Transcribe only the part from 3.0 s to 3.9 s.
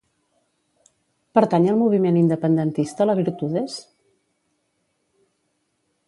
la Virtudes?